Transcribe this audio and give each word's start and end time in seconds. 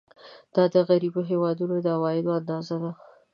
دا 0.53 0.63
د 0.73 0.75
غریبو 0.89 1.21
هېوادونو 1.31 1.75
د 1.81 1.87
عوایدو 1.95 2.31
اندازه 2.39 2.75
ده. 2.83 2.91